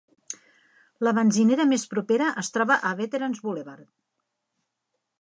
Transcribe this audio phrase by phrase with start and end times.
[1.07, 3.89] La benzinera més propera es troba a Veterans Boulevard.